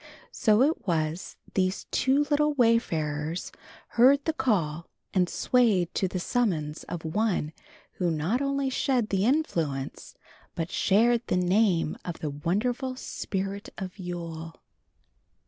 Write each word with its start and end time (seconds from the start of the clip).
So 0.31 0.63
it 0.63 0.87
was 0.87 1.37
these 1.53 1.83
two 1.91 2.23
little 2.31 2.55
wayfarers 2.55 3.51
heard 3.89 4.25
the 4.25 4.33
call 4.33 4.87
and 5.13 5.29
swayed 5.29 5.93
to 5.93 6.07
the 6.07 6.19
summons 6.19 6.83
of 6.85 7.05
one 7.05 7.53
who 7.97 8.09
not 8.09 8.41
only 8.41 8.71
shed 8.71 9.09
the 9.09 9.25
influence, 9.25 10.15
but 10.55 10.71
shared 10.71 11.27
the 11.27 11.37
name 11.37 11.99
of 12.03 12.17
the 12.17 12.31
wonderful 12.31 12.95
Spirit 12.95 13.69
of 13.77 13.99
Yule. 13.99 14.59